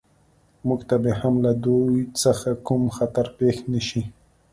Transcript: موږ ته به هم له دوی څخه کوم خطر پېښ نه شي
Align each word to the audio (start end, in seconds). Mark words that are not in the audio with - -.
موږ 0.67 0.81
ته 0.89 0.95
به 1.03 1.11
هم 1.21 1.33
له 1.45 1.51
دوی 1.65 1.95
څخه 2.21 2.49
کوم 2.67 2.83
خطر 2.97 3.25
پېښ 3.37 3.55
نه 3.71 3.81
شي 3.87 4.01